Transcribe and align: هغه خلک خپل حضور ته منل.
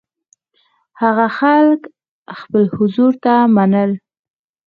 هغه 1.01 1.27
خلک 1.39 1.81
خپل 2.39 2.63
حضور 2.77 3.11
ته 3.23 3.33
منل. 3.55 3.91